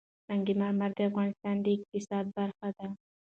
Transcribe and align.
سنگ 0.27 0.47
مرمر 0.59 0.91
د 0.95 0.99
افغانستان 1.09 1.55
د 1.61 1.65
اقتصاد 1.75 2.25
برخه 2.37 2.69
ده. 2.77 2.87